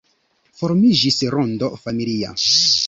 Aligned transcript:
Formiĝis 0.61 1.21
rondo 1.37 1.71
familia. 1.87 2.37